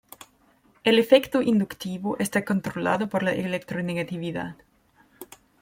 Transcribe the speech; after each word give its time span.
El 0.83 0.97
efecto 0.97 1.43
inductivo 1.43 2.17
está 2.17 2.43
controlado 2.43 3.07
por 3.07 3.21
la 3.21 3.33
electronegatividad. 3.35 4.55